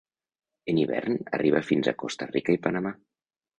En 0.73 0.79
hivern 0.83 1.19
arriba 1.39 1.63
fins 1.69 1.91
a 1.91 1.95
Costa 2.05 2.31
Rica 2.33 2.59
i 2.59 2.63
Panamà. 2.67 2.97